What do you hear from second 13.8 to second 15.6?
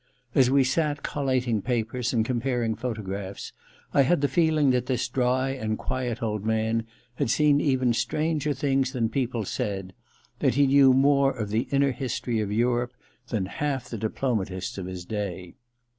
the diploma tists of his day.